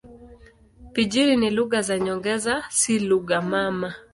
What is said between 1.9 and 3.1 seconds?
nyongeza, si